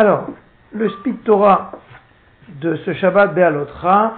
[0.00, 0.28] Alors,
[0.72, 1.72] le Speed Torah
[2.58, 4.14] de ce Shabbat Be'alotra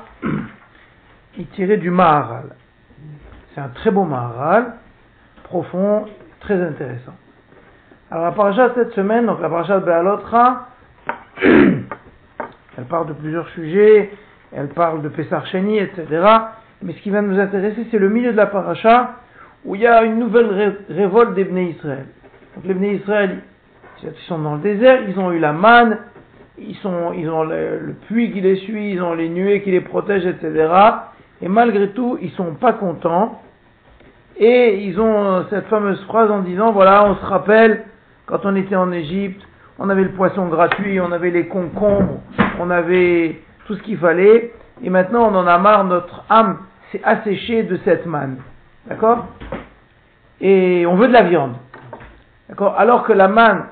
[1.41, 2.55] est tiré du Maharal.
[3.53, 4.75] C'est un très beau Maharal,
[5.43, 6.05] profond,
[6.39, 7.15] très intéressant.
[8.13, 10.69] Alors la paracha cette semaine, donc la paracha de Be'alotra,
[11.43, 14.13] elle parle de plusieurs sujets,
[14.53, 16.07] elle parle de Pessar Sheni, etc.
[16.83, 19.17] Mais ce qui va nous intéresser, c'est le milieu de la paracha,
[19.65, 22.07] où il y a une nouvelle révolte des Bnei Israël.
[22.55, 23.41] Donc les Israël,
[24.03, 25.99] ils sont dans le désert, ils ont eu la manne,
[26.59, 30.71] ils, ont le, puits qui les suit, ils ont les nuées qui les protègent, etc.
[31.41, 33.41] Et malgré tout, ils sont pas contents.
[34.39, 37.85] Et ils ont cette fameuse phrase en disant, voilà, on se rappelle,
[38.27, 39.41] quand on était en Égypte,
[39.79, 42.21] on avait le poisson gratuit, on avait les concombres,
[42.61, 46.59] on avait tout ce qu'il fallait, et maintenant on en a marre, notre âme
[46.91, 48.39] s'est asséchée de cette manne.
[48.87, 49.27] D'accord?
[50.41, 51.55] Et on veut de la viande.
[52.49, 52.75] D'accord?
[52.79, 53.65] Alors que la manne,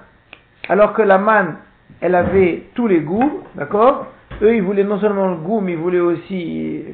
[0.69, 1.57] alors que la manne,
[2.01, 4.07] elle avait tous les goûts, d'accord?
[4.43, 6.85] Eux, ils voulaient non seulement le goût, mais ils voulaient aussi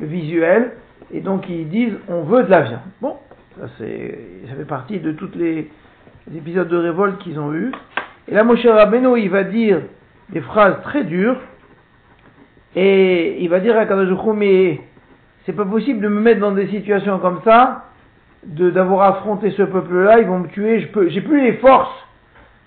[0.00, 0.72] le visuel.
[1.12, 2.80] Et donc, ils disent, on veut de la viande.
[3.00, 3.16] Bon,
[3.58, 5.70] ça, ça fait partie de tous les,
[6.34, 7.70] épisodes de révolte qu'ils ont eus.
[8.28, 9.80] Et là, Moshe Rabbeinu, il va dire
[10.30, 11.36] des phrases très dures.
[12.74, 13.84] Et il va dire à
[14.34, 14.80] mais
[15.46, 17.84] c'est pas possible de me mettre dans des situations comme ça,
[18.42, 22.05] d'avoir affronté ce peuple-là, ils vont me tuer, j'ai plus les forces,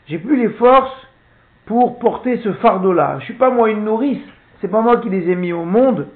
[0.09, 1.07] j'ai plus les forces
[1.67, 3.17] pour porter ce fardeau-là.
[3.19, 4.21] Je suis pas moi une nourrice,
[4.59, 6.07] c'est pas moi qui les ai mis au monde,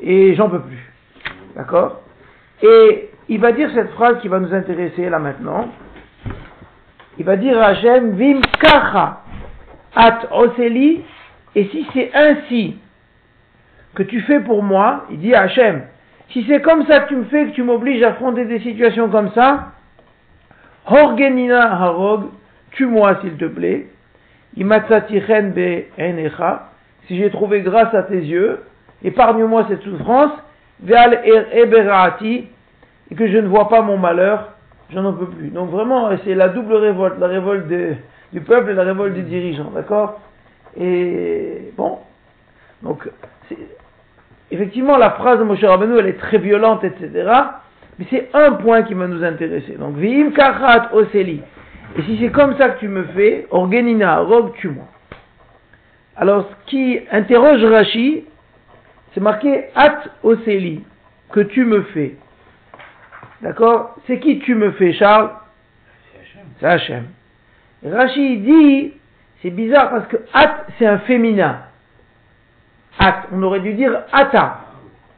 [0.00, 0.92] et j'en peux plus.
[1.56, 2.02] D'accord?
[2.62, 5.68] Et il va dire cette phrase qui va nous intéresser là maintenant.
[7.18, 9.22] Il va dire à Hachem, Vim kacha
[9.94, 11.02] at oseli,
[11.54, 12.76] et si c'est ainsi
[13.94, 15.82] que tu fais pour moi, il dit à Hachem,
[16.30, 19.08] si c'est comme ça que tu me fais, que tu m'obliges à affronter des situations
[19.08, 19.72] comme ça,
[20.86, 22.24] Horgenina Harog,
[22.72, 23.86] tue-moi s'il te plaît,
[27.06, 28.60] si j'ai trouvé grâce à tes yeux,
[29.02, 30.32] épargne-moi cette souffrance,
[30.86, 31.18] er
[33.10, 34.52] et que je ne vois pas mon malheur,
[34.92, 35.48] j'en en peux plus.
[35.48, 37.66] Donc vraiment, c'est la double révolte, la révolte
[38.32, 40.20] du peuple et la révolte des dirigeants, d'accord?
[40.76, 41.98] Et bon,
[42.82, 43.08] donc
[44.50, 47.10] effectivement, la phrase de Moshe Rabbeinu, elle est très violente, etc.
[47.98, 49.72] Mais c'est un point qui va nous intéresser.
[49.72, 51.42] Donc, Vim kachat oseli.
[51.96, 54.86] Et si c'est comme ça que tu me fais, organina, rogue, tue-moi.
[56.16, 58.24] Alors, ce qui interroge Rashi,
[59.12, 60.84] c'est marqué at oseli,
[61.30, 62.16] que tu me fais.
[63.42, 63.96] D'accord?
[64.06, 65.30] C'est qui tu me fais, Charles?
[66.60, 67.06] C'est Hachem.
[67.84, 68.92] Rashi dit,
[69.42, 71.62] c'est bizarre parce que at, c'est un féminin.
[72.98, 73.24] At.
[73.32, 74.60] On aurait dû dire ata.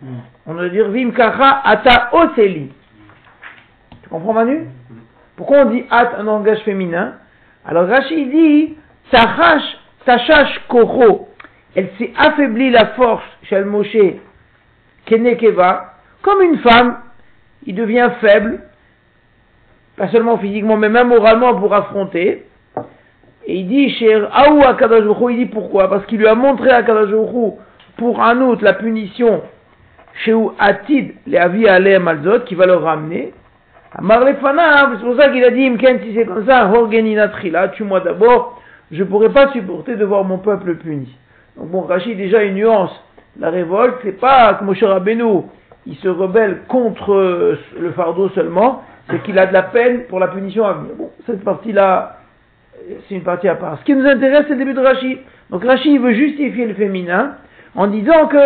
[0.01, 0.21] Hmm.
[0.47, 2.73] On aurait dû dire vimkacha ata oseli.
[4.03, 4.69] Tu comprends Manu?
[5.37, 7.15] Pourquoi on dit at un langage féminin
[7.67, 8.77] Alors Rachid dit
[9.11, 11.29] tachash tachash koro.
[11.75, 14.21] Elle s'est affaiblie la force chez le
[15.07, 16.99] kenekeva comme une femme.
[17.67, 18.61] Il devient faible,
[19.97, 22.45] pas seulement physiquement, mais même moralement pour affronter.
[23.47, 24.63] Et il dit, chez Aou
[25.31, 25.89] il dit pourquoi?
[25.89, 27.59] Parce qu'il lui a montré à Kadajouchou,
[27.97, 29.43] pour un autre, la punition,
[30.25, 33.33] chez Atid, les avis à Malzot, qui va le ramener.
[33.97, 35.71] C'est pour ça qu'il a dit,
[36.03, 36.71] si c'est comme ça,
[37.75, 38.61] tue-moi d'abord,
[38.91, 41.17] je ne pourrais pas supporter de voir mon peuple puni.
[41.57, 42.91] Donc bon, Rachid, déjà une nuance.
[43.39, 45.43] La révolte, c'est pas comme Moshe Rabbeinu,
[45.87, 50.29] il se rebelle contre le fardeau seulement, c'est qu'il a de la peine pour la
[50.29, 50.95] punition à venir.
[50.97, 52.19] Bon, cette partie-là,
[53.09, 53.79] c'est une partie à part.
[53.79, 55.19] Ce qui nous intéresse, c'est le début de Rachid.
[55.51, 57.37] Donc Rachid, il veut justifier le féminin
[57.75, 58.39] en disant que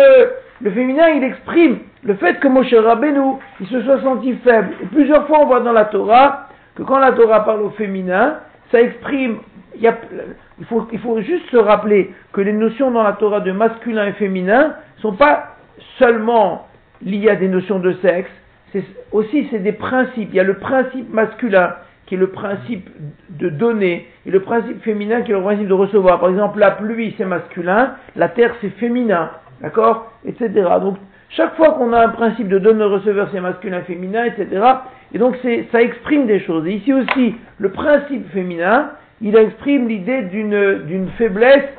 [0.61, 4.69] le féminin, il exprime le fait que Moshe Rabbeinu, il se soit senti faible.
[4.91, 8.39] Plusieurs fois, on voit dans la Torah que quand la Torah parle au féminin,
[8.71, 9.37] ça exprime,
[9.75, 14.75] il, faut, juste se rappeler que les notions dans la Torah de masculin et féminin
[14.97, 15.55] sont pas
[15.97, 16.67] seulement
[17.01, 18.29] liées à des notions de sexe,
[18.73, 20.29] c'est aussi c'est des principes.
[20.31, 21.75] Il y a le principe masculin
[22.05, 22.89] qui est le principe
[23.29, 26.19] de donner, et le principe féminin qui est le principe de recevoir.
[26.19, 29.29] Par exemple, la pluie, c'est masculin, la terre, c'est féminin,
[29.61, 30.49] d'accord Etc.
[30.81, 30.97] Donc,
[31.29, 34.65] chaque fois qu'on a un principe de donner-receveur, c'est masculin, féminin, etc.
[35.13, 35.37] Et donc,
[35.71, 36.65] ça exprime des choses.
[36.67, 38.91] Et ici aussi, le principe féminin,
[39.21, 41.69] il exprime l'idée d'une faiblesse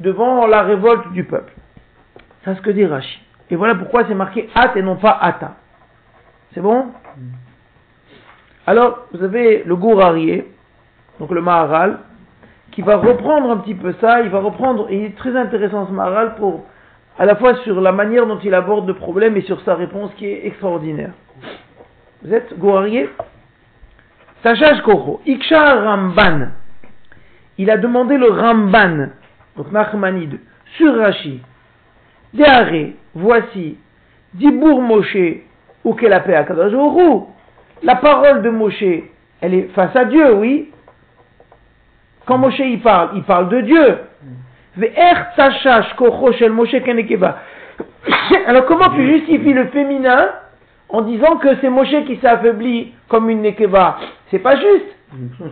[0.00, 1.52] devant la révolte du peuple.
[2.44, 3.20] C'est ce que dit Rashi.
[3.50, 5.56] Et voilà pourquoi c'est marqué at et non pas ata.
[6.54, 6.86] C'est bon
[8.68, 10.46] alors, vous avez le Gourarié,
[11.18, 12.00] donc le Maharal,
[12.70, 15.86] qui va reprendre un petit peu ça, il va reprendre, et il est très intéressant
[15.86, 16.66] ce Maharal pour,
[17.18, 20.12] à la fois sur la manière dont il aborde le problème et sur sa réponse
[20.14, 21.12] qui est extraordinaire.
[22.22, 23.10] Vous êtes Gourarié?
[24.42, 26.48] Sachage Koro, Iksha Ramban,
[27.58, 29.08] il a demandé le Ramban,
[29.56, 30.38] donc Nachmanide,
[30.76, 31.40] sur Rashi,
[32.32, 33.78] Deare, voici,
[34.34, 35.42] Dibour Moshe,
[35.84, 36.44] ou à
[37.82, 38.84] La parole de Moshe,
[39.40, 40.70] elle est face à Dieu, oui?
[42.26, 43.98] Quand Moshe il parle, il parle de Dieu.
[48.46, 50.28] Alors comment tu justifies le féminin
[50.88, 53.98] en disant que c'est Moshe qui s'est affaibli comme une nekeva?
[54.30, 54.96] C'est pas juste.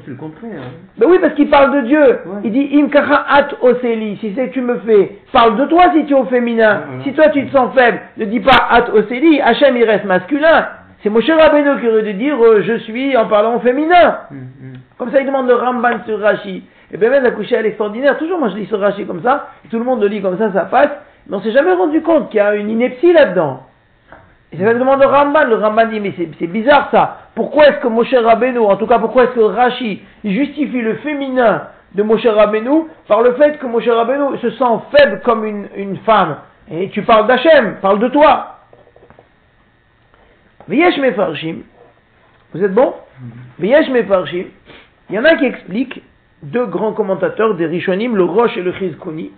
[0.05, 0.51] C'est le contraire.
[0.59, 0.71] Hein.
[0.99, 2.19] Ben oui, parce qu'il parle de Dieu.
[2.45, 4.19] Il dit Imkacha at oseli.
[4.19, 6.83] Si c'est que tu me fais, parle de toi si tu es au féminin.
[7.05, 9.41] Si toi tu te sens faible, ne dis pas at oseli.
[9.41, 10.69] Hachem il reste masculin.
[11.03, 14.19] C'est Moshe Rabbeinu qui aurait dû dire euh, je suis en parlant au féminin.
[14.31, 14.73] Mm, mm.
[14.99, 16.63] Comme ça il demande le Ramban sur Rashi.
[16.93, 18.17] Et bien même la coucher à l'extraordinaire.
[18.19, 19.49] Toujours moi je lis sur Rashi comme ça.
[19.71, 20.91] Tout le monde le lit comme ça, ça passe.
[21.29, 23.63] Mais on s'est jamais rendu compte qu'il y a une ineptie là-dedans.
[24.53, 25.45] Et c'est ça que demande le Ramban.
[25.45, 27.19] Le Ramban dit, mais c'est bizarre ça.
[27.35, 31.65] Pourquoi est-ce que Moshe Rabbeinu, en tout cas pourquoi est-ce que Rashi justifie le féminin
[31.95, 34.65] de Moshe Rabbeinu par le fait que Moshe Rabbeinu se sent
[34.97, 36.37] faible comme une, une femme?
[36.71, 38.59] Et tu parles d'Hachem, parle de toi.
[40.69, 41.59] Viesh Mefarshim,
[42.53, 42.95] vous êtes bon?
[43.59, 44.47] Viesh Mefarshim,
[45.11, 46.03] il y en a qui expliquent,
[46.43, 49.33] deux grands commentateurs des Rishonim, le Roche et le Chizkuni,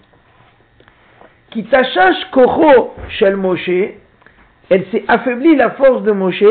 [1.50, 3.70] qui tachash Kocho Shel Moshe,
[4.70, 6.44] elle s'est affaiblie la force de Moshe,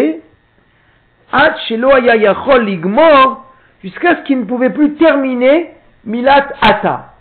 [3.84, 5.72] jusqu'à ce qu'il ne pouvait plus terminer
[6.06, 7.14] Milat Ata.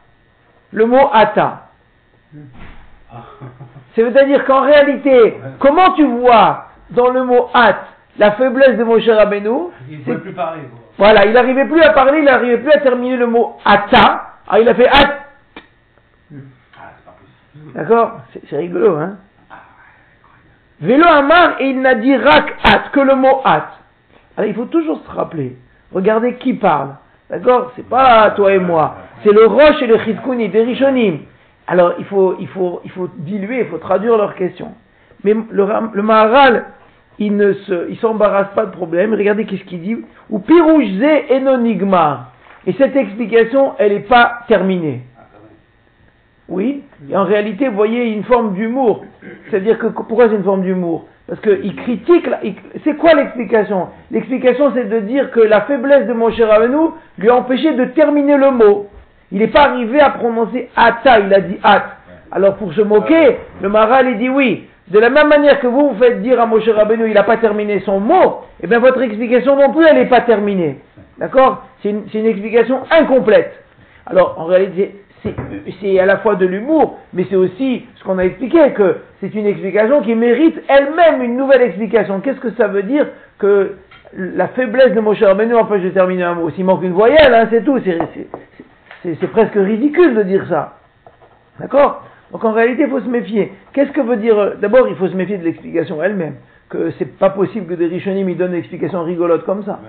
[0.73, 1.69] Le mot Ata.
[3.95, 7.79] C'est-à-dire qu'en réalité, comment tu vois dans le mot At
[8.19, 9.71] la faiblesse de Moshe Rabbeinu?
[9.89, 10.63] Il ne pouvait plus parler.
[10.99, 14.35] Voilà, il n'arrivait plus à parler, il n'arrivait plus à terminer le mot Ata.
[14.49, 15.19] Alors il a fait At.
[17.75, 18.21] D'accord?
[18.49, 19.17] C'est rigolo, hein?
[20.81, 23.69] Vélo Amar et il n'a dit rak at que le mot at.
[24.37, 25.57] Alors il faut toujours se rappeler.
[25.93, 26.97] Regardez qui parle.
[27.31, 27.73] D'accord?
[27.77, 28.97] C'est pas toi et moi.
[29.25, 31.21] C'est le Roche et le Chizkuni, des Rishonim.
[31.67, 34.75] Alors il faut, il, faut, il faut diluer, il faut traduire leurs questions.
[35.25, 36.67] Mais le, le Maharal,
[37.19, 39.15] il ne se, il s'embarrasse pas de problème.
[39.15, 39.97] Regardez qu'est-ce qu'il dit.
[40.31, 40.89] Ou pirouge
[41.31, 42.33] enonigma.
[42.67, 45.03] Et cette explication, elle n'est pas terminée.
[46.49, 49.05] Oui, et en réalité, vous voyez une forme d'humour.
[49.51, 51.07] C'est-à-dire que pourquoi c'est une forme d'humour?
[51.27, 52.29] Parce qu'il critique.
[52.85, 53.89] C'est quoi l'explication?
[54.13, 57.87] L'explication, c'est de dire que la faiblesse de mon cher Avenou lui a empêché de
[57.87, 58.89] terminer le mot.
[59.33, 61.97] Il n'est pas arrivé à prononcer ata, il a dit at.
[62.31, 64.69] Alors pour se moquer, le maral il dit oui.
[64.89, 67.39] De la même manière que vous vous faites dire à Moshe Rabbeinu, il n'a pas
[67.39, 70.79] terminé son mot, et eh bien votre explication non plus, elle n'est pas terminée.
[71.19, 71.65] D'accord?
[71.83, 73.53] C'est une, explication incomplète.
[74.07, 74.95] Alors en réalité,
[75.81, 79.35] c'est à la fois de l'humour, mais c'est aussi ce qu'on a expliqué, que c'est
[79.35, 82.21] une explication qui mérite elle-même une nouvelle explication.
[82.21, 83.77] Qu'est-ce que ça veut dire que
[84.13, 87.49] la faiblesse de Moshe Rabbeinu empêche de terminer un mot S'il manque une voyelle, hein,
[87.51, 87.81] c'est tout.
[89.03, 90.79] C'est presque ridicule de dire ça.
[91.59, 92.05] D'accord?
[92.33, 93.53] Donc en réalité, il faut se méfier.
[93.73, 96.37] Qu'est-ce que veut dire D'abord, il faut se méfier de l'explication elle-même.
[96.69, 99.81] Que c'est pas possible que des Rishonim donnent une explication rigolote comme ça.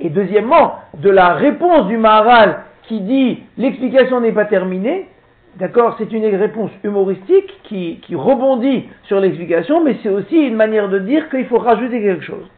[0.00, 5.08] Et deuxièmement, de la réponse du Maharal qui dit l'explication n'est pas terminée,
[5.56, 10.88] d'accord, c'est une réponse humoristique qui, qui rebondit sur l'explication, mais c'est aussi une manière
[10.88, 12.50] de dire qu'il faut rajouter quelque chose.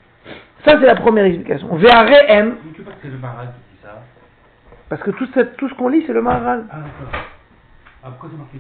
[0.65, 1.67] Ça, c'est la première explication.
[1.69, 2.55] VRM.
[3.03, 4.01] c'est le Maharal qui dit ça?
[4.89, 5.27] Parce que tout,
[5.59, 6.65] tout ce qu'on lit, c'est le Maharal.
[6.71, 6.77] Ah,
[8.07, 8.59] ah, pourquoi c'est marqué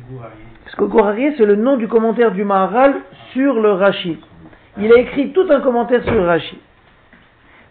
[0.65, 2.95] Parce que Gourarié, c'est le nom du commentaire du Maharal
[3.35, 4.19] sur le Rashi.
[4.81, 6.59] Il a écrit tout un commentaire sur le Rashi.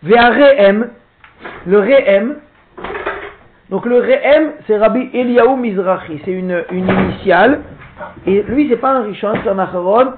[0.04, 0.90] VRM,
[1.66, 2.36] le Re'em,
[3.72, 7.62] donc le Re'em, c'est Rabbi Eliaou Mizrahi, c'est une, une initiale.
[8.28, 10.14] Et lui, c'est pas un Rishon, c'est un Acharon.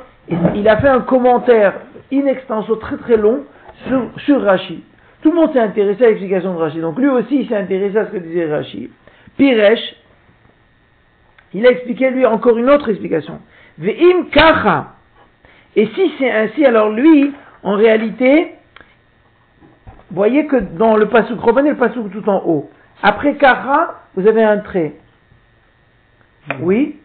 [0.56, 1.76] Il a fait un commentaire
[2.12, 3.44] in extenso très très long
[3.88, 4.84] sur, sur Rashi.
[5.22, 6.82] Tout le monde s'est intéressé à l'explication de Rashi.
[6.82, 8.90] Donc lui aussi, il s'est intéressé à ce que disait Rashi.
[9.38, 9.96] Piresh,
[11.56, 13.40] il a expliqué lui encore une autre explication.
[13.78, 14.88] Ve'im kacha.
[15.78, 17.34] Et si c'est ainsi, alors lui,
[17.64, 18.56] en réalité,
[20.12, 22.70] voyez que dans le pasuk, reprenez le pasuk tout en haut.
[23.02, 24.96] Après Kara, vous avez un trait.
[26.60, 27.00] Oui,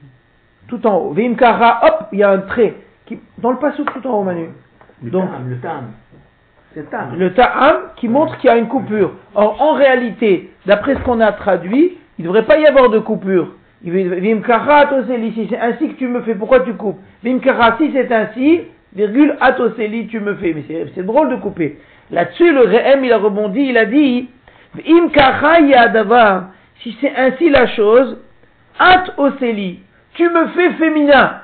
[0.67, 1.13] tout en haut.
[1.13, 2.75] Vim Kara, hop, il y a un trait.
[3.07, 4.49] Qui, dans le passage tout en haut, Manu.
[5.03, 5.93] Le Donc, le tam.
[7.17, 9.13] Le ta'am qui montre qu'il y a une coupure.
[9.35, 12.99] Or, en réalité, d'après ce qu'on a traduit, il ne devrait pas y avoir de
[12.99, 13.55] coupure.
[13.83, 14.91] Vim Kara,
[15.35, 18.63] si c'est ainsi que tu me fais, pourquoi tu coupes Vim Kara, si c'est ainsi,
[18.95, 20.55] virgule, atoseli, tu me fais.
[20.55, 21.79] Mais c'est drôle de couper.
[22.11, 24.29] Là-dessus, le Rehem, il a rebondi, il a dit,
[26.83, 28.19] si c'est ainsi la chose,
[28.79, 29.81] at oseli,
[30.15, 31.41] tu me fais féminin.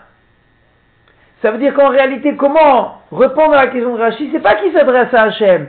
[1.42, 4.72] Ça veut dire qu'en réalité, comment répondre à la question de Rashi C'est pas qui
[4.72, 5.68] s'adresse à Hachem.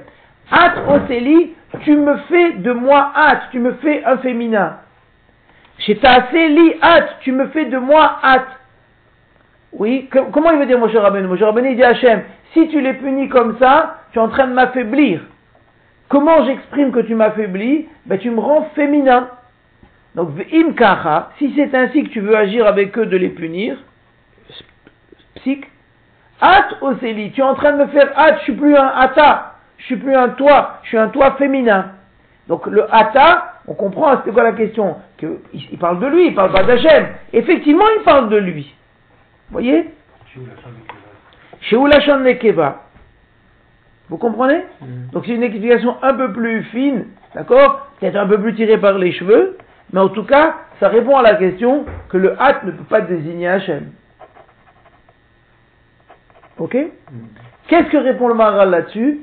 [0.52, 4.78] At oseli, tu me fais de moi at, tu me fais un féminin.
[5.86, 8.48] Li hâte, tu me fais de moi hâte.
[9.74, 11.28] Oui, comment il veut dire Moshe Rabbeinu?
[11.28, 14.48] Moshe Rabbeinu dit à Hachem, si tu les punis comme ça, tu es en train
[14.48, 15.22] de m'affaiblir.
[16.10, 17.88] Comment j'exprime que tu m'affaiblis?
[18.06, 19.30] Ben, Tu me rends féminin.
[20.16, 20.30] Donc,
[20.76, 23.78] kacha, si c'est ainsi que tu veux agir avec eux de les punir,
[25.36, 25.68] psych,
[26.40, 29.56] At Oseli, tu es en train de me faire At, je suis plus un Ata,
[29.78, 31.92] je suis plus un toi, je suis un toi féminin.
[32.48, 36.36] Donc le Ata, on comprend, c'était quoi la question que, il, parle de lui, il
[36.36, 37.08] parle pas d'Hachem.
[37.34, 38.74] Effectivement, il parle de lui.
[39.50, 39.90] Vous voyez
[41.60, 42.84] Chez Oulachan Nekeva.
[44.10, 45.12] Vous comprenez mm.
[45.12, 48.98] Donc c'est une explication un peu plus fine, d'accord Peut-être un peu plus tirée par
[48.98, 49.58] les cheveux,
[49.92, 53.02] mais en tout cas, ça répond à la question que le Hat ne peut pas
[53.02, 53.92] désigner Hachem.
[56.58, 56.78] Ok
[57.68, 59.20] Qu'est-ce que répond le Maharal là-dessus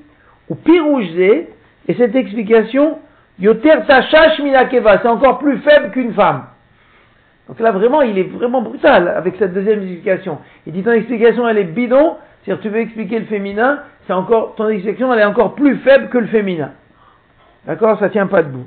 [0.51, 1.47] Ou piroujze,
[1.87, 2.99] et cette explication,
[3.39, 6.45] Yoter Tachash Minakeva, c'est encore plus faible qu'une femme.
[7.49, 10.39] Donc là, vraiment, il est vraiment brutal avec cette deuxième explication.
[10.67, 14.55] Il dit ton explication, elle est bidon, c'est-à-dire tu veux expliquer le féminin, c'est encore,
[14.55, 16.71] ton explication, elle est encore plus faible que le féminin.
[17.67, 17.99] D'accord?
[17.99, 18.67] Ça tient pas debout.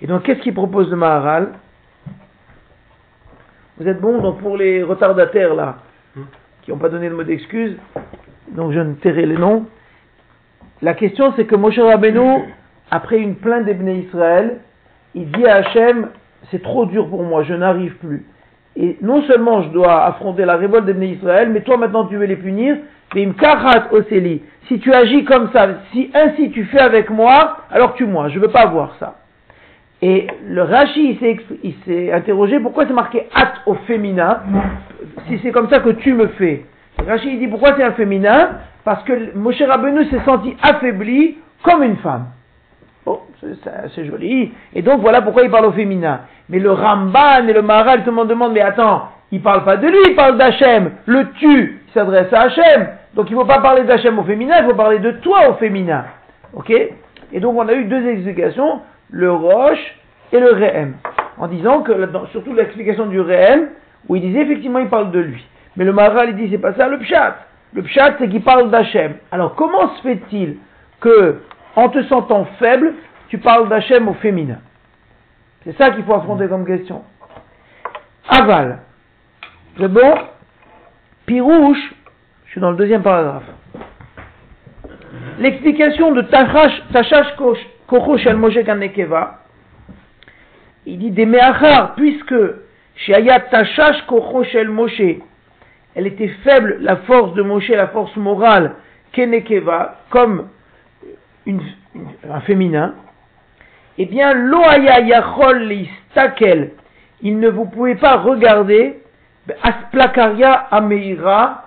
[0.00, 1.52] Et donc, qu'est-ce qu'il propose le Maharal?
[3.78, 5.76] Vous êtes bon donc pour les retardataires là
[6.62, 7.76] qui n'ont pas donné le mot d'excuse,
[8.50, 9.66] donc je ne tairai les noms.
[10.82, 12.42] La question c'est que Moshe Rabbeinu,
[12.90, 14.58] après une plainte des Israël,
[15.14, 16.08] il dit à Hachem,
[16.50, 18.24] c'est trop dur pour moi, je n'arrive plus.
[18.76, 22.26] Et non seulement je dois affronter la révolte des Israël, mais toi maintenant tu veux
[22.26, 22.76] les punir,
[23.14, 23.28] mais
[23.90, 24.42] oseli.
[24.68, 28.42] Si tu agis comme ça, si ainsi tu fais avec moi, alors tue-moi, je ne
[28.44, 29.16] veux pas voir ça.
[30.00, 31.18] Et le Rashi,
[31.64, 34.42] il s'est interrogé pourquoi c'est marqué at au féminin,
[35.26, 36.64] si c'est comme ça que tu me fais?
[37.04, 38.50] Rashi il dit pourquoi c'est un féminin?
[38.84, 42.26] Parce que Moshe Rabbeinu s'est senti affaibli comme une femme.
[43.06, 43.22] Oh,
[43.94, 44.52] c'est joli.
[44.74, 46.20] Et donc voilà pourquoi il parle au féminin.
[46.48, 49.76] Mais le Ramban et le Maharal, tout le monde demande, mais attends, il parle pas
[49.76, 50.92] de lui, il parle d'Hachem.
[51.06, 52.88] Le tu, il s'adresse à Hachem.
[53.14, 55.54] Donc il ne faut pas parler d'Hachem au féminin, il faut parler de toi au
[55.54, 56.04] féminin.
[56.54, 56.70] Ok?
[56.70, 59.96] Et donc on a eu deux explications le Roche
[60.32, 60.94] et le Rehem.
[61.38, 61.92] En disant que,
[62.32, 63.68] surtout l'explication du Rehem,
[64.08, 65.46] où il disait effectivement il parle de lui.
[65.76, 67.36] Mais le Maharal il dit c'est pas ça le Pshat.
[67.74, 69.14] Le Pshat c'est qu'il parle d'Hachem.
[69.30, 70.56] Alors comment se fait-il
[71.00, 71.40] que,
[71.76, 72.94] en te sentant faible,
[73.28, 74.58] tu parles d'Hachem au féminin
[75.64, 77.02] C'est ça qu'il faut affronter comme question.
[78.28, 78.80] Aval.
[79.78, 80.14] C'est bon
[81.26, 81.94] Pirouche,
[82.46, 83.44] je suis dans le deuxième paragraphe.
[85.38, 87.36] L'explication de Tachash
[87.86, 89.40] Kochosh al Moshe Kanekeva,
[90.86, 92.34] il dit des Meachar, puisque
[92.96, 95.20] chez Ayat Tachash Kochosh el Moshe,
[95.94, 98.72] elle était faible, la force de Moshe, la force morale,
[99.12, 100.48] Kenekeva, comme
[101.48, 102.94] un féminin,
[103.96, 105.72] eh bien, Loaya Yachol
[106.10, 106.72] Stakel,
[107.22, 109.00] il ne vous pouvez pas regarder
[109.62, 111.64] Asplakaria Ameira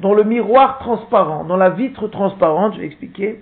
[0.00, 3.40] dans le miroir transparent, dans la vitre transparente, je vais expliquer.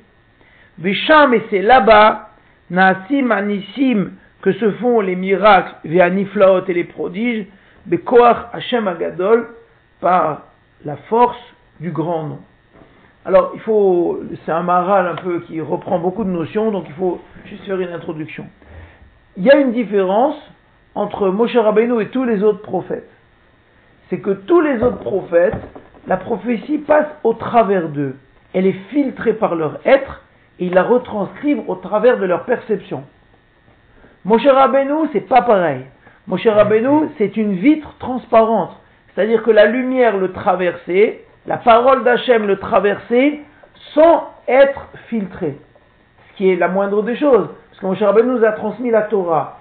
[0.79, 2.31] Vesham, et c'est là-bas,
[2.71, 4.13] Naasim Anissim,
[4.43, 7.47] que se font les miracles, Veaniflaot et les prodiges,
[7.87, 9.49] Bekoach Hashem Agadol,
[10.01, 10.43] par
[10.85, 11.41] la force
[11.81, 12.39] du grand nom.
[13.27, 16.95] Alors, il faut, c'est un maral un peu qui reprend beaucoup de notions, donc il
[16.95, 18.47] faut juste faire une introduction.
[19.37, 20.37] Il y a une différence
[20.95, 23.11] entre Moshe Rabbeinu et tous les autres prophètes.
[24.09, 25.57] C'est que tous les autres prophètes,
[26.07, 28.15] la prophétie passe au travers d'eux.
[28.55, 30.23] Elle est filtrée par leur être
[30.61, 33.03] et ils la retranscrivent au travers de leur perception.
[34.25, 35.81] Moshe Rabbeinu, c'est pas pareil.
[36.29, 38.81] Moshe Rabbeinu, c'est une vitre transparente.
[39.15, 43.41] C'est-à-dire que la lumière le traversait, la parole d'Hachem le traversait
[43.95, 45.57] sans être filtrée.
[46.31, 47.49] Ce qui est la moindre des choses.
[47.71, 49.61] Parce que Moshe Rabbeinu nous a transmis la Torah.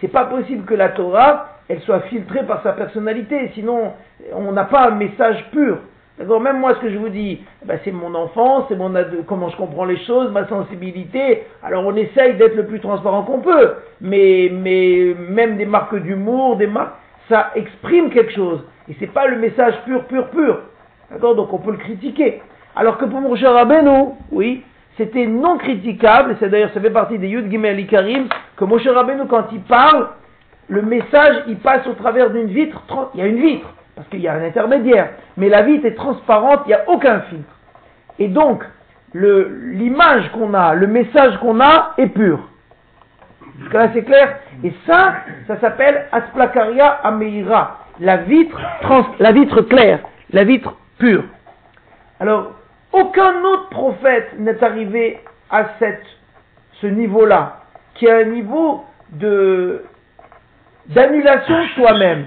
[0.00, 3.50] C'est pas possible que la Torah, elle soit filtrée par sa personnalité.
[3.54, 3.92] Sinon,
[4.32, 5.78] on n'a pas un message pur.
[6.18, 8.92] D'accord Même moi, ce que je vous dis, eh ben, c'est mon enfance, c'est mon
[9.26, 11.44] comment je comprends les choses, ma sensibilité.
[11.62, 13.74] Alors, on essaye d'être le plus transparent qu'on peut.
[14.00, 16.94] Mais, mais même des marques d'humour, des marques,
[17.28, 18.64] ça exprime quelque chose.
[18.88, 20.60] Et c'est pas le message pur, pur, pur.
[21.10, 22.42] D'accord Donc, on peut le critiquer.
[22.76, 24.62] Alors que pour Moshe Rabbeinu, oui,
[24.96, 26.36] c'était non critiquable.
[26.38, 30.08] C'est d'ailleurs, ça fait partie des Yud Gimel Karim, que Moshe Rabbeinu, quand il parle,
[30.68, 32.82] le message, il passe au travers d'une vitre.
[33.14, 35.10] Il y a une vitre parce qu'il y a un intermédiaire.
[35.36, 37.52] Mais la vitre est transparente, il n'y a aucun filtre.
[38.20, 38.62] Et donc,
[39.12, 42.38] l'image qu'on a, le message qu'on a est pur.
[43.58, 45.14] Jusqu'à là, c'est clair Et ça,
[45.48, 48.60] ça s'appelle Asplakaria Ameira, la vitre,
[49.18, 49.98] la vitre claire,
[50.30, 51.24] la vitre pure.
[52.20, 52.52] Alors,
[52.92, 55.66] aucun autre prophète n'est arrivé à
[56.80, 57.60] ce niveau-là,
[57.94, 59.82] qui est un niveau de
[60.86, 62.24] d'annulation de soi-même.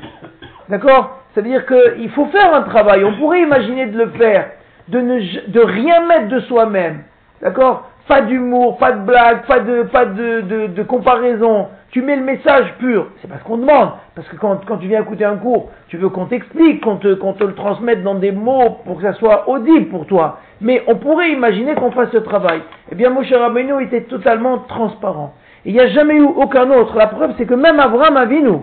[0.69, 1.19] D'accord?
[1.33, 3.03] Ça veut dire qu'il faut faire un travail.
[3.03, 4.51] On pourrait imaginer de le faire,
[4.87, 7.03] de, ne, de rien mettre de soi-même.
[7.41, 7.89] D'accord?
[8.07, 11.69] Pas d'humour, pas de blague, pas de, pas de comparaison.
[11.91, 13.07] Tu mets le message pur.
[13.21, 13.91] C'est pas ce qu'on demande.
[14.15, 17.13] Parce que quand, quand tu viens écouter un cours, tu veux qu'on t'explique, qu'on te,
[17.13, 20.39] te le transmette dans des mots pour que ça soit audible pour toi.
[20.61, 22.61] Mais on pourrait imaginer qu'on fasse ce travail.
[22.91, 25.33] Eh bien, Moshe Rabbeinu était totalement transparent.
[25.65, 26.97] Il n'y a jamais eu aucun autre.
[26.97, 28.59] La preuve, c'est que même Abraham Avinu,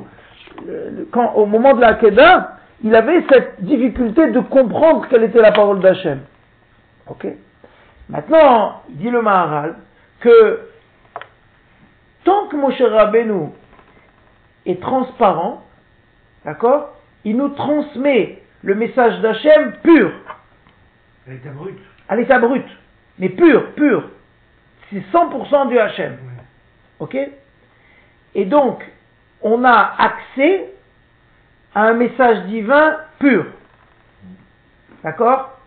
[1.12, 5.52] quand, au moment de la Kedah, il avait cette difficulté de comprendre quelle était la
[5.52, 6.20] parole d'Hachem.
[7.08, 7.26] Ok?
[8.08, 9.74] Maintenant, dit le Maharal
[10.20, 10.60] que
[12.28, 13.48] tant que Moshe Rabbeinu
[14.66, 15.64] est transparent,
[16.44, 16.94] d'accord,
[17.24, 20.12] il nous transmet le message d'Hachem pur.
[21.26, 21.78] À l'état brut.
[22.06, 22.66] À l'état brut.
[23.18, 24.10] Mais pur, pur.
[24.90, 26.18] C'est 100% du Hachem.
[26.98, 27.16] Ok?
[28.34, 28.84] Et donc,
[29.40, 30.66] on a accès
[31.74, 33.46] à un message divin pur.
[35.02, 35.58] D'accord?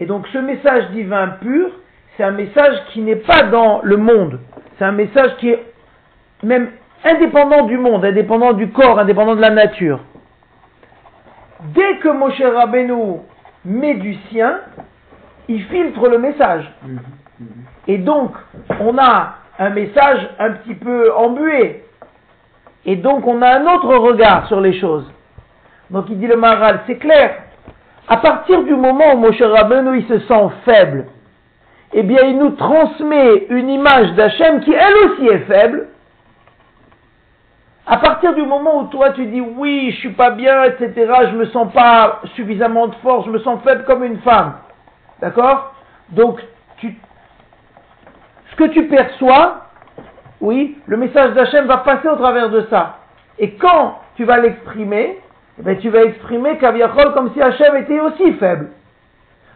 [0.00, 1.70] Et donc, ce message divin pur,
[2.16, 4.40] c'est un message qui n'est pas dans le monde.
[4.78, 5.67] C'est un message qui est
[6.42, 6.70] même
[7.04, 10.00] indépendant du monde, indépendant du corps, indépendant de la nature.
[11.74, 13.20] Dès que Moshe Rabbeinu
[13.64, 14.60] met du sien,
[15.48, 16.70] il filtre le message.
[17.86, 18.32] Et donc,
[18.80, 21.84] on a un message un petit peu embué.
[22.84, 25.10] Et donc, on a un autre regard sur les choses.
[25.90, 27.34] Donc, il dit le Maharal, c'est clair.
[28.08, 31.06] À partir du moment où Moshe Rabbeinu il se sent faible,
[31.92, 35.88] eh bien, il nous transmet une image d'Hachem qui, elle aussi, est faible.
[37.90, 40.92] À partir du moment où toi tu dis oui, je suis pas bien, etc.,
[41.30, 44.56] je me sens pas suffisamment de force, je me sens faible comme une femme.
[45.20, 45.72] D'accord?
[46.10, 46.38] Donc,
[46.82, 49.62] ce que tu perçois,
[50.42, 52.98] oui, le message d'Hachem va passer au travers de ça.
[53.38, 55.18] Et quand tu vas l'exprimer,
[55.58, 58.68] eh bien, tu vas exprimer Kaviachol comme si Hachem était aussi faible.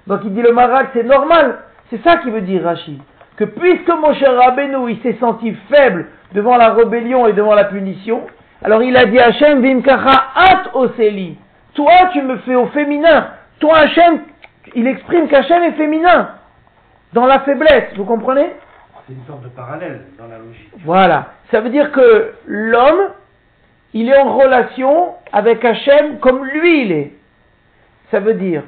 [0.06, 1.58] Donc il dit le Marak, c'est normal.
[1.90, 3.00] C'est ça qui veut dire Rachid.
[3.42, 7.64] Que puisque mon cher Rabbeinu, il s'est senti faible devant la rébellion et devant la
[7.64, 8.24] punition,
[8.62, 11.36] alors il a dit Hachem, Vimkacha at oseli.
[11.74, 13.30] Toi, tu me fais au féminin.
[13.58, 14.20] Toi, Hachem,
[14.76, 16.36] il exprime qu'Hachem est féminin.
[17.14, 18.46] Dans la faiblesse, vous comprenez?
[19.08, 20.70] C'est une sorte de parallèle dans la logique.
[20.84, 21.32] Voilà.
[21.50, 23.10] Ça veut dire que l'homme,
[23.92, 27.12] il est en relation avec Hachem comme lui il est.
[28.12, 28.62] Ça veut dire,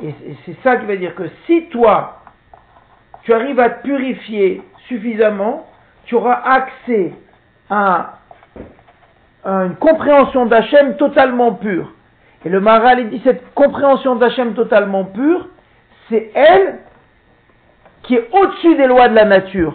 [0.00, 0.14] et
[0.46, 2.19] c'est ça qui veut dire que si toi,
[3.22, 5.66] tu arrives à te purifier suffisamment,
[6.04, 7.12] tu auras accès
[7.68, 8.14] à,
[9.44, 11.92] une compréhension d'Hachem totalement pure.
[12.44, 15.48] Et le Maral, il dit cette compréhension d'Hachem totalement pure,
[16.08, 16.78] c'est elle
[18.02, 19.74] qui est au-dessus des lois de la nature.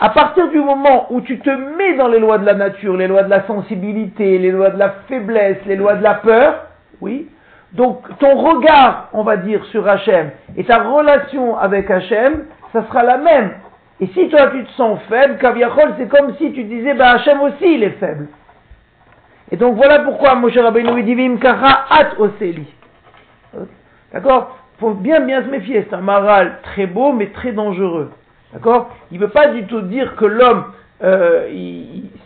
[0.00, 3.08] À partir du moment où tu te mets dans les lois de la nature, les
[3.08, 6.66] lois de la sensibilité, les lois de la faiblesse, les lois de la peur,
[7.00, 7.28] oui,
[7.72, 13.02] donc ton regard, on va dire, sur Hachem et ta relation avec Hachem, ça sera
[13.02, 13.52] la même.
[14.00, 17.40] Et si toi tu te sens faible, Kaviachol, c'est comme si tu disais, ben Hachem
[17.42, 18.28] aussi il est faible.
[19.50, 22.66] Et donc voilà pourquoi Moshe Rabbeinu dit Vimkara at oseli.
[24.12, 24.56] D'accord?
[24.78, 28.12] Faut bien bien se méfier, c'est un maral très beau mais très dangereux.
[28.52, 28.90] D'accord?
[29.10, 30.64] Il ne veut pas du tout dire que l'homme,
[31.02, 31.48] euh,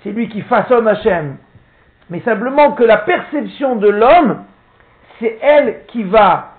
[0.02, 1.37] c'est lui qui façonne Hachem.
[2.11, 4.44] Mais simplement que la perception de l'homme,
[5.22, 6.56] c'est elle qui va.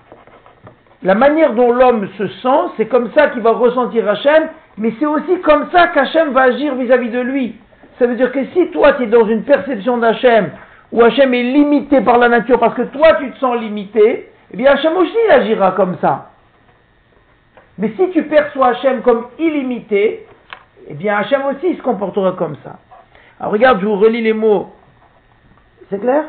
[1.02, 4.48] La manière dont l'homme se sent, c'est comme ça qu'il va ressentir Hachem,
[4.78, 7.56] mais c'est aussi comme ça qu'Hachem va agir vis-à-vis de lui.
[7.98, 10.50] Ça veut dire que si toi tu es dans une perception d'Hachem,
[10.90, 14.56] où Hachem est limité par la nature parce que toi tu te sens limité, eh
[14.56, 16.30] bien Hachem aussi agira comme ça.
[17.76, 20.26] Mais si tu perçois Hachem comme illimité,
[20.88, 22.78] eh bien Hachem aussi se comportera comme ça.
[23.38, 24.72] Alors regarde, je vous relis les mots.
[25.90, 26.24] C'est clair?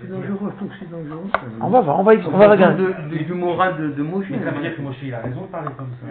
[0.00, 1.28] C'est dangereux, je trouve que c'est dangereux.
[1.60, 2.84] On va voir, on va, on va regarder.
[2.84, 4.26] De, du moral de, de Moshe.
[4.30, 6.06] Mais ça veut dire que Moshe, il a raison de parler comme ça.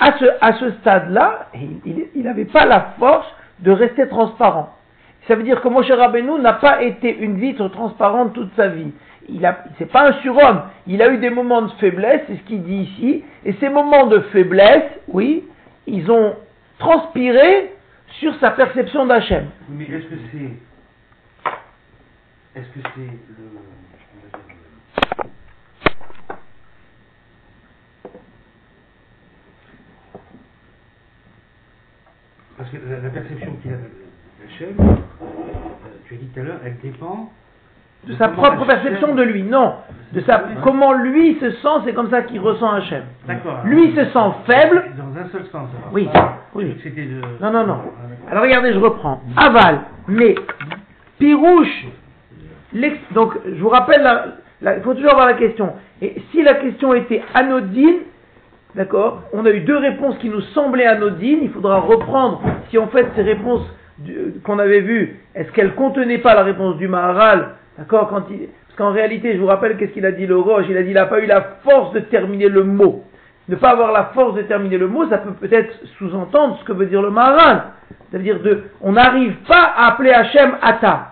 [0.00, 3.26] À ce, à ce stade-là, il n'avait pas la force
[3.60, 4.74] de rester transparent.
[5.28, 8.92] Ça veut dire que Moshe Rabbeinu n'a pas été une vitre transparente toute sa vie.
[9.28, 10.62] Il a, c'est pas un surhomme.
[10.88, 13.24] Il a eu des moments de faiblesse, c'est ce qu'il dit ici.
[13.44, 15.44] Et ces moments de faiblesse, oui,
[15.86, 16.34] ils ont
[16.78, 17.72] transpiré
[18.18, 19.46] sur sa perception d'Hachem.
[19.70, 20.71] Mais est-ce que c'est
[22.54, 23.44] est-ce que c'est le.
[32.58, 34.84] Parce que la, perception qu'il a de la
[36.06, 37.32] tu as dit tout à l'heure, elle dépend
[38.06, 39.42] de sa propre perception de lui.
[39.42, 39.76] Non,
[40.12, 43.04] de sa comment lui se sent, c'est comme ça qu'il ressent Hachem.
[43.26, 43.62] D'accord.
[43.64, 44.92] Lui se sent faible.
[44.98, 45.68] Dans un seul sens.
[45.92, 46.08] Oui.
[46.54, 46.64] oui.
[46.84, 47.42] De...
[47.42, 47.80] Non, non, non.
[48.30, 49.22] Alors regardez, je reprends.
[49.36, 50.34] Aval, mais
[51.18, 51.86] Pirouche.
[53.12, 54.08] Donc, je vous rappelle,
[54.62, 55.72] il faut toujours avoir la question.
[56.00, 58.00] Et si la question était anodine,
[58.74, 62.88] d'accord, on a eu deux réponses qui nous semblaient anodines, il faudra reprendre si en
[62.88, 63.66] fait ces réponses
[64.44, 68.88] qu'on avait vues, est-ce qu'elles contenaient pas la réponse du Maharal, d'accord, quand il, parce
[68.88, 70.94] qu'en réalité, je vous rappelle qu'est-ce qu'il a dit le Roche, il a dit il
[70.94, 73.04] n'a pas eu la force de terminer le mot.
[73.48, 76.72] Ne pas avoir la force de terminer le mot, ça peut peut-être sous-entendre ce que
[76.72, 77.64] veut dire le Maharal.
[78.10, 81.11] C'est-à-dire de, on n'arrive pas à appeler Hachem Ata.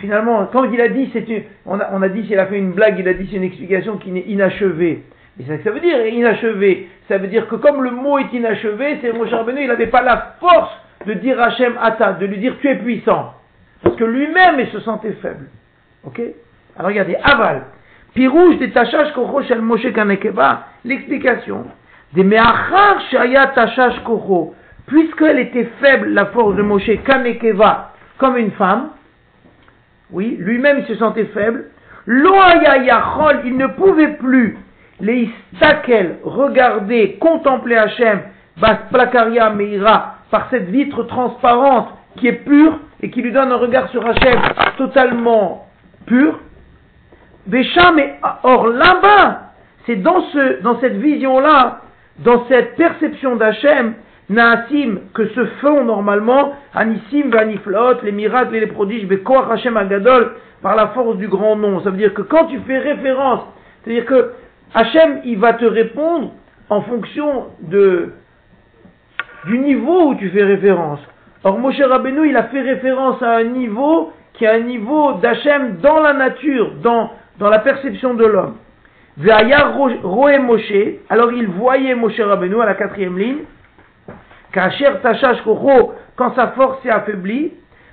[0.00, 2.58] Finalement, quand il a dit, c'est une, on a, on a dit, s'il a fait
[2.58, 5.02] une blague, il a dit c'est une explication qui n'est inachevée.
[5.38, 6.88] Et c'est ça que ça veut dire, inachevé.
[7.08, 10.02] Ça veut dire que comme le mot est inachevé, c'est Moshe Rabbeinu, il n'avait pas
[10.02, 10.72] la force
[11.06, 13.34] de dire Hachem Ata, de lui dire tu es puissant.
[13.82, 15.48] Parce que lui-même, il se sentait faible.
[16.04, 16.20] Ok?
[16.76, 17.62] Alors regardez, aval.
[18.14, 21.66] Pirouge des tachash kocho shel Moshe Kanekeva, l'explication.
[22.12, 24.54] Des meachar shaya tachash kocho,
[24.86, 28.90] puisqu'elle était faible, la force de Moshe Kanekeva, comme une femme,
[30.12, 31.66] oui, lui-même il se sentait faible.
[32.06, 32.14] Il
[33.56, 34.58] ne pouvait plus
[35.00, 38.20] les istakel, regarder, contempler Hachem,
[38.58, 43.56] Bas Plakaria Meira, par cette vitre transparente qui est pure et qui lui donne un
[43.56, 44.38] regard sur Hachem
[44.76, 45.66] totalement
[46.06, 46.38] pur.
[47.46, 49.52] Bécham et or là-bas,
[49.86, 51.80] c'est dans ce, dans cette vision-là,
[52.18, 53.94] dans cette perception d'Hachem,
[54.30, 60.34] Naasim, que se font normalement, Anissim, Vaniflot, les miracles et les prodiges, Bekoach Hachem Agadol,
[60.62, 61.80] par la force du grand nom.
[61.80, 63.42] Ça veut dire que quand tu fais référence,
[63.82, 64.30] c'est-à-dire que
[64.72, 66.30] Hachem, il va te répondre
[66.68, 68.12] en fonction de,
[69.46, 71.00] du niveau où tu fais référence.
[71.42, 75.78] Or, Moshe Rabbeinu, il a fait référence à un niveau qui est un niveau d'Hachem
[75.82, 78.54] dans la nature, dans, dans la perception de l'homme.
[79.16, 80.72] Ve'aya roe Moshe,
[81.08, 83.38] alors il voyait Moshe Rabbeinu à la quatrième ligne,
[84.52, 87.52] quand sa force s'est affaiblie,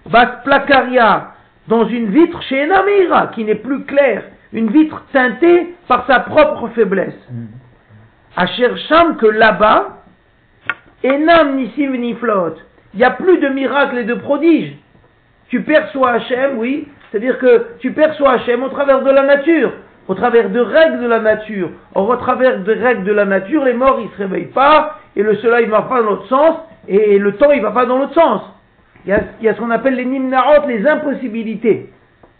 [0.10, 1.34] Bas Plakaria,
[1.67, 6.70] dans une vitre chez Enamira, qui n'est plus claire, une vitre teintée par sa propre
[6.70, 7.17] faiblesse.
[8.36, 9.98] Asher Sham, que là-bas,
[11.04, 12.56] Enam Nissim Niflot,
[12.93, 14.74] il n'y a plus de miracles et de prodiges.
[15.50, 19.72] Tu perçois Hachem, oui, c'est-à-dire que tu perçois Hachem au travers de la nature,
[20.08, 21.70] au travers de règles de la nature.
[21.96, 25.23] Or, au travers de règles de la nature, les morts, ils se réveillent pas, et
[25.23, 27.97] le soleil ne va pas dans l'autre sens, et le temps, il va pas dans
[27.97, 28.41] l'autre sens.
[29.03, 31.89] Il y a, il y a ce qu'on appelle les nimnarot, les impossibilités.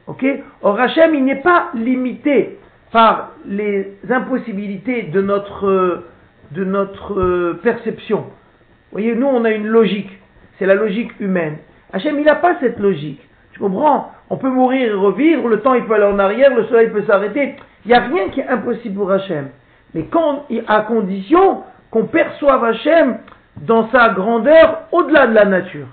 [0.05, 0.23] Ok?
[0.61, 2.59] Or, Hachem, il n'est pas limité
[2.91, 6.07] par les impossibilités de notre, euh,
[6.51, 8.17] de notre euh, perception.
[8.19, 10.11] Vous voyez, nous, on a une logique.
[10.59, 11.57] C'est la logique humaine.
[11.91, 13.21] Hachem, il n'a pas cette logique.
[13.53, 14.11] Tu comprends?
[14.29, 17.03] On peut mourir et revivre, le temps, il peut aller en arrière, le soleil peut
[17.07, 17.55] s'arrêter.
[17.85, 19.47] Il n'y a rien qui est impossible pour Hachem.
[19.95, 23.17] Mais quand, à condition qu'on perçoive Hachem
[23.62, 25.88] dans sa grandeur au-delà de la nature.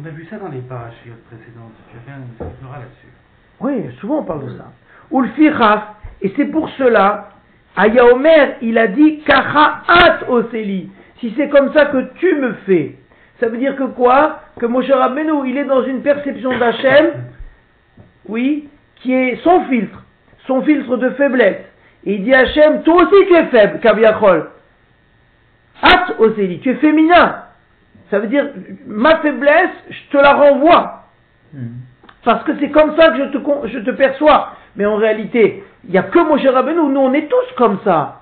[0.00, 1.72] On a vu ça dans les parachutes précédentes.
[1.90, 3.08] Tu as fait un là-dessus.
[3.60, 4.66] Oui, souvent on parle de ça.
[5.12, 5.82] Ulfiraf,
[6.22, 7.30] et c'est pour cela,
[7.76, 10.90] Omer, il a dit Kacha at oseli.
[11.18, 12.96] Si c'est comme ça que tu me fais,
[13.38, 14.40] ça veut dire que quoi?
[14.58, 17.24] Que Moshe Rabbeinu, il est dans une perception d'Hachem,
[18.26, 20.02] oui, qui est son filtre,
[20.46, 21.64] son filtre de faiblesse.
[22.04, 24.50] Et il dit à Hachem, toi aussi tu es faible, Kaviachol.
[25.82, 27.36] At oseli, tu es féminin.
[28.10, 28.46] Ça veut dire,
[28.86, 31.04] ma faiblesse, je te la renvoie.
[32.24, 34.50] Parce que c'est comme ça que je te, con- je te perçois.
[34.76, 38.16] Mais en réalité, il n'y a que Moshe Rabbeinu, nous on est tous comme ça.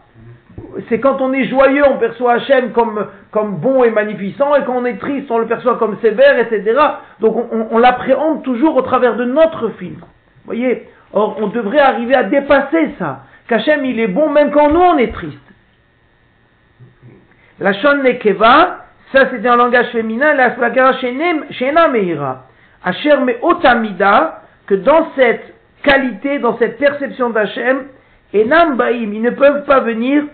[0.89, 4.75] C'est quand on est joyeux, on perçoit Hachem comme, comme bon et magnificent, et quand
[4.77, 6.79] on est triste, on le perçoit comme sévère, etc.
[7.21, 10.07] Donc on, on- on l'appréhende toujours au travers de notre filtre.
[10.07, 10.89] Vous voyez?
[11.13, 13.21] Or, on devrait arriver à dépasser ça.
[13.49, 15.39] Qu'Hachem, il est bon même quand nous, on est triste.
[17.61, 22.45] La Shon Nekeva, ça c'était un langage féminin, la Splagara Shena Meira.
[22.85, 27.87] Asher otamida, que dans cette qualité, dans cette perception d'Hachem,
[28.35, 30.25] Enam Baim, ils ne peuvent pas venir,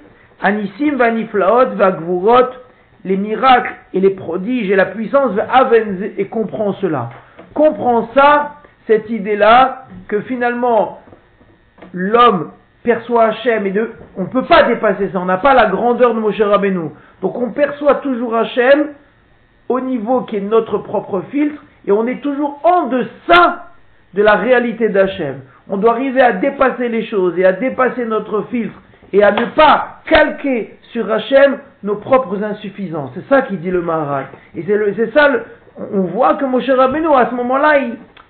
[0.43, 2.51] Anissim Vaniflaot, Vagvurot,
[3.05, 7.11] les miracles et les prodiges et la puissance, Avenze, et comprend cela.
[7.55, 8.57] Comprend ça,
[8.87, 11.01] cette idée-là, que finalement,
[11.93, 12.51] l'homme
[12.83, 16.15] perçoit Hachem et de, on ne peut pas dépasser ça, on n'a pas la grandeur
[16.15, 16.91] de Moshe Rabbeinu.
[17.25, 18.89] Donc on perçoit toujours Hachem
[19.71, 23.71] au niveau qui est notre propre filtre et on est toujours en deçà
[24.13, 25.37] de la réalité d'Hachem.
[25.71, 28.79] On doit arriver à dépasser les choses et à dépasser notre filtre
[29.15, 33.13] et à ne pas calquer sur Hachem nos propres insuffisances.
[33.15, 34.27] C'est ça qui dit le Maharaj.
[34.55, 35.31] Et c'est ça,
[35.95, 37.73] on voit que Moshe Rabbeinu, à ce moment-là,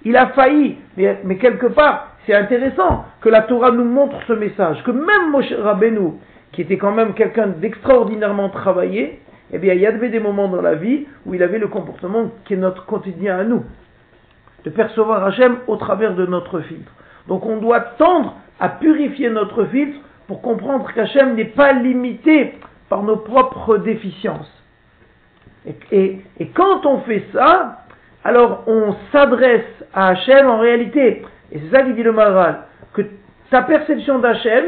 [0.04, 0.78] il, a failli.
[0.96, 5.32] Mais, mais quelque part, c'est intéressant que la Torah nous montre ce message, que même
[5.32, 6.12] Moshe Rabbeinu,
[6.54, 9.20] qui était quand même quelqu'un d'extraordinairement travaillé,
[9.52, 12.30] eh bien, il y avait des moments dans la vie où il avait le comportement
[12.44, 13.64] qui est notre quotidien à nous.
[14.64, 16.90] de percevoir Hachem au travers de notre filtre.
[17.28, 22.54] Donc on doit tendre à purifier notre filtre pour comprendre qu'Hachem n'est pas limité
[22.88, 24.50] par nos propres déficiences.
[25.92, 26.20] Et,
[26.54, 27.84] quand on fait ça,
[28.22, 31.26] alors on s'adresse à Hachem en réalité.
[31.52, 32.60] Et c'est ça qui dit le Maral,
[32.94, 33.02] que
[33.50, 34.64] ta perception d'Hachem,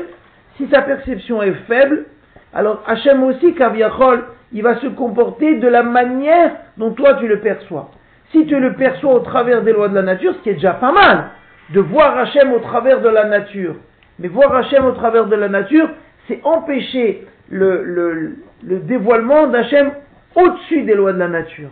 [0.57, 2.07] si ta perception est faible,
[2.55, 7.41] alors Hachem aussi, Kaviachol, il va se comporter de la manière dont toi tu le
[7.41, 7.91] perçois.
[8.33, 10.75] Si tu le perçois au travers des lois de la nature, ce qui est déjà
[10.75, 11.27] pas mal,
[11.71, 13.75] de voir Hachem au travers de la nature.
[14.19, 15.89] Mais voir Hachem au travers de la nature,
[16.29, 19.91] c'est empêcher le, le, le dévoilement d'Hachem
[20.35, 21.71] au-dessus des lois de la nature.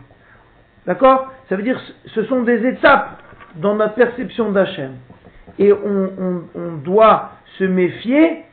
[0.87, 1.33] D'accord?
[1.49, 3.20] Ça veut dire ce sont des étapes
[3.57, 4.92] dans notre perception d'Hachem.
[5.59, 6.42] Et on,
[6.85, 8.44] doit se méfier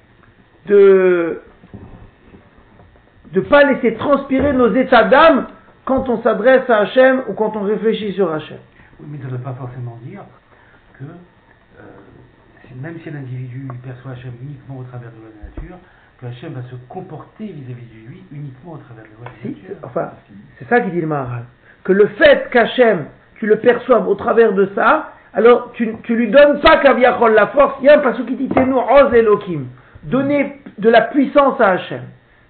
[0.67, 1.41] de
[3.34, 5.47] ne pas laisser transpirer nos états d'âme
[5.86, 8.58] quand on s'adresse à Hachem ou quand on réfléchit sur Hachem.
[9.00, 10.21] Oui, mais ça ne veut pas forcément dire
[10.97, 11.84] que euh,
[12.82, 15.78] même si l'individu perçoit Hachem uniquement au travers de la nature,
[16.19, 19.76] que Hachem va se comporter vis-à-vis de lui uniquement au travers de la si, nature.
[19.84, 20.12] Enfin,
[20.60, 21.45] c'est ça qui dit le Maharal.
[21.84, 26.30] Que le fait qu'Hachem, tu le perçoives au travers de ça, alors tu, tu lui
[26.30, 29.65] donnes pas Kaviachol la force, il y a un passage qui dit Tenu Oz Elohim.
[30.03, 32.01] Donner de la puissance à Hachem.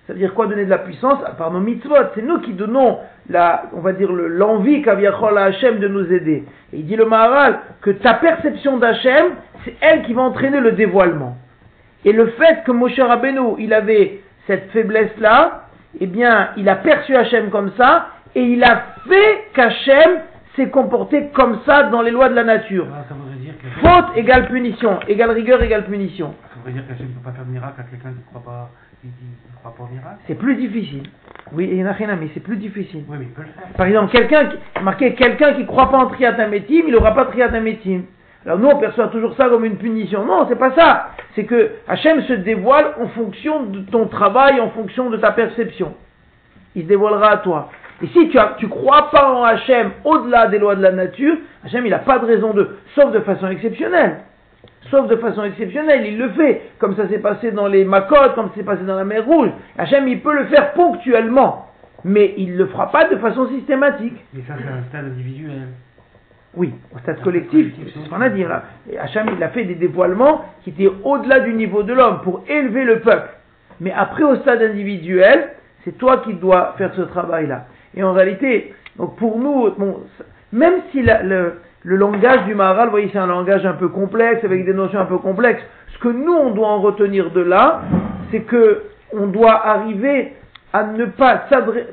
[0.07, 1.19] Ça veut dire quoi donner de la puissance?
[1.37, 1.95] Par nos mitzvot.
[2.15, 6.43] C'est nous qui donnons la, on va dire l'envie qu'Aviachol à Hachem de nous aider.
[6.73, 9.33] Et il dit le Maharal que ta perception d'Hachem,
[9.63, 11.37] c'est elle qui va entraîner le dévoilement.
[12.03, 15.65] Et le fait que Moshe Rabbeinu, il avait cette faiblesse-là,
[15.99, 20.21] eh bien, il a perçu Hachem comme ça, et il a fait qu'Hachem
[20.55, 22.87] s'est comporté comme ça dans les lois de la nature.
[22.91, 23.05] Ah,
[23.81, 26.33] Faute égale punition, égale rigueur égale punition.
[26.49, 28.43] ça voudrait dire qu'Hachem ne peut pas faire de miracle à quelqu'un qui ne croit
[28.43, 28.69] pas,
[29.01, 30.19] qui, qui ne croit pas au miracle?
[30.27, 31.03] C'est plus difficile.
[31.53, 33.03] Oui, et Nachina, mais c'est plus difficile.
[33.07, 33.73] Oui, mais il peut le faire.
[33.75, 38.03] Par exemple, quelqu'un qui, marqué quelqu'un qui croit pas en triatamétim, il n'aura pas triatamétim.
[38.45, 40.25] Alors nous, on perçoit toujours ça comme une punition.
[40.25, 41.09] Non, c'est pas ça.
[41.35, 45.93] C'est que Hachem se dévoile en fonction de ton travail, en fonction de ta perception.
[46.75, 47.69] Il se dévoilera à toi.
[48.01, 51.85] Et si tu tu crois pas en Hachem au-delà des lois de la nature, Hachem,
[51.85, 54.17] il n'a pas de raison de, sauf de façon exceptionnelle.
[54.89, 58.49] Sauf de façon exceptionnelle, il le fait, comme ça s'est passé dans les Makot, comme
[58.49, 59.49] ça s'est passé dans la mer Rouge.
[59.77, 61.67] Hachem, il peut le faire ponctuellement,
[62.03, 64.17] mais il ne le fera pas de façon systématique.
[64.33, 65.67] Mais ça, c'est un stade individuel.
[66.55, 68.63] Oui, au stade collectif, c'est ce qu'on a dit là.
[68.91, 72.43] Et Hachem, il a fait des dévoilements qui étaient au-delà du niveau de l'homme pour
[72.49, 73.29] élever le peuple.
[73.79, 75.49] Mais après, au stade individuel,
[75.83, 77.65] c'est toi qui dois faire ce travail-là.
[77.95, 79.69] Et en réalité, donc pour nous,
[80.51, 84.65] même si le, langage du Maharal, vous voyez, c'est un langage un peu complexe, avec
[84.65, 87.81] des notions un peu complexes, ce que nous, on doit en retenir de là,
[88.31, 90.33] c'est que on doit arriver
[90.73, 91.87] à ne pas s'adresser...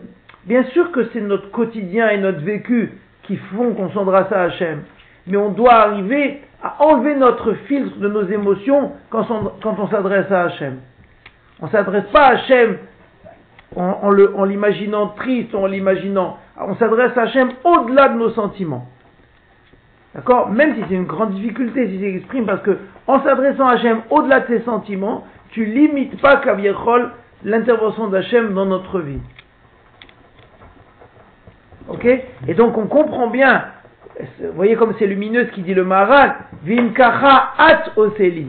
[0.47, 2.93] Bien sûr que c'est notre quotidien et notre vécu
[3.25, 4.83] qui font qu'on s'adresse à Hachem,
[5.27, 9.89] mais on doit arriver à enlever notre filtre de nos émotions quand on, quand on
[9.89, 10.79] s'adresse à Hachem.
[11.61, 12.79] On ne s'adresse pas à Hachem
[13.77, 14.11] en,
[14.45, 16.39] l'imaginant triste, en l'imaginant.
[16.59, 18.87] On s'adresse à Hachem au-delà de nos sentiments.
[20.15, 20.51] D'accord?
[20.51, 24.01] Même si c'est une grande difficulté, si c'est exprime, parce que en s'adressant à Hachem
[24.11, 27.11] au-delà de tes sentiments, tu limites pas Kaviechol
[27.45, 29.21] l'intervention d'Hachem dans notre vie.
[31.89, 32.05] Ok?
[32.05, 33.65] Et donc on comprend bien,
[34.41, 38.49] vous voyez comme c'est lumineux ce qui dit le Maharal, Vimkacha at oseli.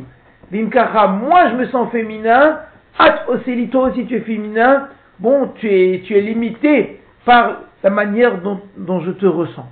[0.51, 2.59] Vimkacha, moi je me sens féminin,
[2.97, 4.87] at oseli, toi aussi tu es féminin,
[5.19, 9.67] bon, tu es, tu es limité par la manière dont, dont je te ressens.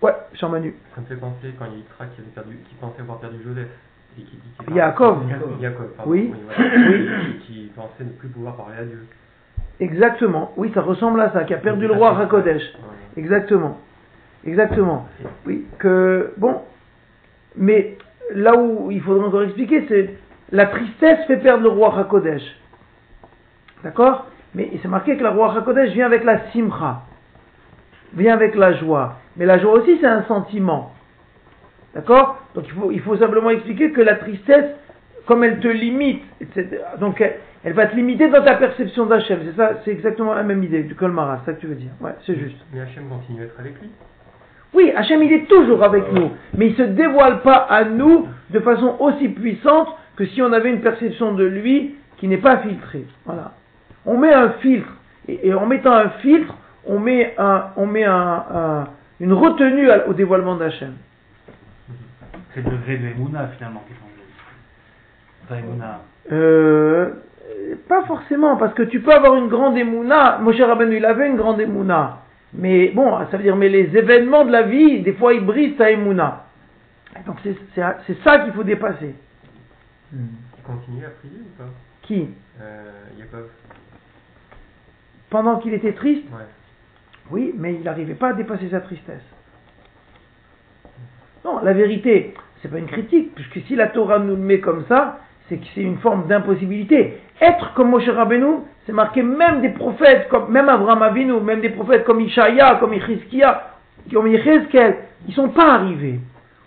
[0.00, 0.74] Ouais, Jean Manu.
[0.94, 3.18] Ça me fait penser quand il y a Yitzhak qui, avait perdu, qui pensait avoir
[3.18, 3.68] perdu Joseph.
[4.18, 5.24] Et qui, dit qu'il Yaakov.
[5.60, 6.10] Yaakov, pardon.
[6.10, 6.32] Oui.
[6.44, 6.70] voilà.
[6.76, 7.08] Oui.
[7.30, 9.06] Et qui pensait ne plus pouvoir parler à Dieu.
[9.80, 12.62] Exactement, oui, ça ressemble à ça, qui a perdu le roi Hakodesh.
[12.80, 12.94] Voilà.
[13.16, 13.78] Exactement.
[14.44, 15.08] Exactement.
[15.46, 16.62] Oui, que, bon,
[17.56, 17.96] mais
[18.34, 20.14] là où il faudrait encore expliquer, c'est
[20.50, 22.42] la tristesse fait perdre le roi Hakodesh.
[23.84, 24.26] D'accord?
[24.58, 27.02] Mais c'est marqué que le roi Hakodesh vient avec la simcha,
[28.14, 29.18] vient avec la joie.
[29.36, 30.92] Mais la joie aussi, c'est un sentiment.
[31.94, 32.38] D'accord?
[32.56, 34.74] Donc il faut, il faut simplement expliquer que la tristesse,
[35.26, 39.38] comme elle te limite, etc., donc elle, elle va te limiter dans ta perception d'Hachem.
[39.44, 41.92] C'est ça, c'est exactement la même idée du Kolmara, c'est ça que tu veux dire.
[42.00, 42.58] Ouais, c'est juste.
[42.72, 43.90] Mais Hachem continue à être avec lui.
[44.74, 48.58] Oui, Hachem, il est toujours avec nous, mais il se dévoile pas à nous de
[48.58, 53.06] façon aussi puissante que si on avait une perception de lui qui n'est pas filtrée.
[53.24, 53.52] Voilà.
[54.08, 54.92] On met un filtre,
[55.28, 56.54] et, et en mettant un filtre,
[56.86, 58.88] on met, un, on met un, un-
[59.20, 60.94] une retenue au dévoilement d'Hachem.
[62.54, 64.08] C'est le degré de Emouna finalement qui change.
[65.48, 66.00] Pas Emouna.
[66.32, 67.10] Euh,
[67.88, 70.38] pas forcément, parce que tu peux avoir une grande émouna.
[70.38, 72.18] Moshe Rabbeinu, il avait une grande émouna.
[72.54, 75.76] Mais bon, ça veut dire, mais les événements de la vie, des fois, ils brisent
[75.76, 76.44] ta émouna.
[77.18, 79.14] Et Donc c'est ça qu'il faut dépasser.
[80.12, 81.68] Il continue à prier ou pas?
[82.02, 82.28] Qui?
[82.62, 82.90] Euh,
[85.30, 86.44] Pendant qu'il était triste Ouais.
[87.30, 89.24] Oui, mais il n'arrivait pas à dépasser sa tristesse.
[91.44, 94.84] Non, la vérité, c'est pas une critique, puisque si la Torah nous le met comme
[94.86, 97.20] ça, c'est que c'est une forme d'impossibilité.
[97.40, 101.70] Être comme Moshe Rabbeinu, c'est marqué même des prophètes, comme même Abraham Avinu, même des
[101.70, 103.74] prophètes comme Ishaïa, comme Ichizkia,
[104.12, 106.20] comme Yechezkel, ils sont pas arrivés.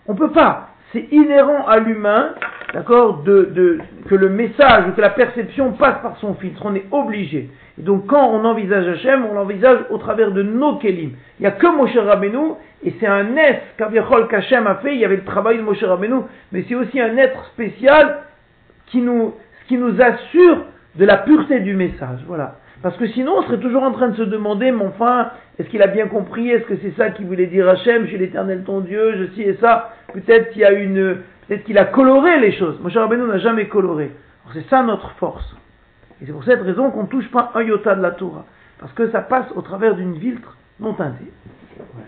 [0.08, 0.71] On peut pas.
[0.92, 2.34] C'est inhérent à l'humain,
[2.74, 6.64] d'accord, de, que le message ou que la perception passe par son filtre.
[6.66, 7.50] On est obligé.
[7.78, 11.12] Donc, quand on envisage Hachem, on l'envisage au travers de nos kelim.
[11.40, 14.94] Il n'y a que Moshe Rabbeinu, et c'est un être qu'Aviachol qu'Hachem a fait.
[14.94, 18.24] Il y avait le travail de Moshe Rabbeinu, mais c'est aussi un être spécial
[18.88, 19.34] qui nous,
[19.68, 22.20] qui nous assure de la pureté du message.
[22.28, 22.56] Voilà.
[22.82, 25.82] Parce que sinon, on serait toujours en train de se demander, mais enfin, est-ce qu'il
[25.84, 28.80] a bien compris Est-ce que c'est ça qu'il voulait dire Hachem Je suis l'éternel ton
[28.82, 29.94] Dieu, je suis et ça.
[30.14, 31.18] Peut-être qu'il y a une,
[31.48, 32.80] peut-être qu'il a coloré les choses.
[32.82, 34.12] Moshe Rabbeinu n'a jamais coloré.
[34.54, 35.56] C'est ça notre force.
[36.22, 38.46] Et c'est pour cette raison qu'on ne touche pas un iota de la Torah.
[38.80, 41.32] Parce que ça passe au travers d'une filtre non teintée.
[41.80, 42.04] Ouais.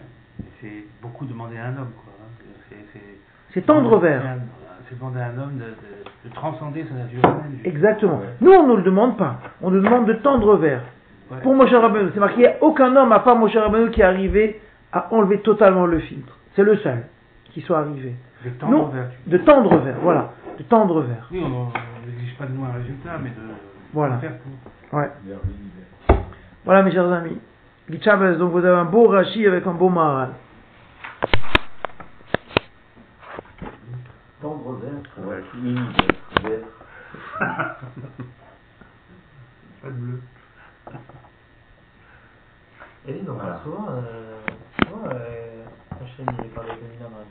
[0.60, 2.14] C'est beaucoup demander à un homme, quoi.
[2.20, 2.78] hein.
[3.54, 4.24] C'est tendre vers.
[5.00, 7.60] Demander à un homme de, de- de transcender sa nature humaine.
[7.64, 8.22] Exactement.
[8.42, 9.38] Nous, on ne nous le demande pas.
[9.62, 10.82] On nous demande de tendre vers.
[11.32, 11.38] Ouais.
[11.42, 14.02] Pour Moshe Rabbeinu, c'est marqué, il n'y a aucun homme à part Moshe Rabbeinu qui
[14.02, 14.60] est arrivé
[14.92, 16.38] à enlever totalement le filtre.
[16.56, 17.04] C'est le seul
[17.52, 18.14] qui soit arrivé.
[18.46, 19.06] De tendre Non, vers.
[19.26, 20.32] de tendre vers, voilà.
[20.58, 21.28] De tendre vers.
[21.32, 21.68] Oui, on
[22.08, 23.36] n'exige pas de nous un résultat, mais de
[23.94, 24.16] Voilà.
[24.16, 25.00] de faire pour.
[25.00, 25.10] Ouais.
[26.66, 27.38] Voilà mes chers amis.
[27.90, 30.30] Donc vous avez un beau Rashi avec un beau Maharal.
[34.80, 35.44] Vers, ouais,
[36.44, 36.68] vert.
[39.82, 40.22] Pas de bleu.
[43.06, 43.60] Et oui, donc Voilà.
[43.64, 44.42] souvent, euh,
[44.82, 45.66] souvent euh,
[46.20, 47.26] il parle de Mina dans la.